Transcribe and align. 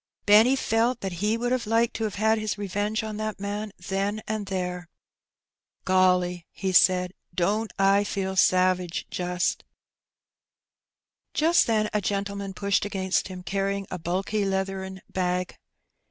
Benny 0.25 0.55
felt 0.55 1.01
that 1.01 1.11
he 1.21 1.37
would 1.37 1.51
have 1.51 1.67
liked 1.67 1.93
to 1.97 2.05
have 2.05 2.15
had 2.15 2.39
his 2.39 2.57
revenge 2.57 3.03
on 3.03 3.17
that 3.17 3.39
man 3.39 3.71
then 3.87 4.19
and 4.27 4.47
there.'' 4.47 4.89
Golly/' 5.85 6.45
he 6.49 6.71
said," 6.71 7.13
don't 7.45 7.71
I 7.77 8.03
feel 8.03 8.35
savage, 8.35 9.05
jnst!" 9.11 9.57
Jast 11.35 11.67
then 11.67 11.87
a 11.93 12.01
gentleman 12.01 12.55
pushed 12.55 12.83
against 12.83 13.27
him^ 13.27 13.45
carrying 13.45 13.85
a 13.91 13.99
bulky 13.99 14.43
leathern 14.43 15.01
bag. 15.07 15.55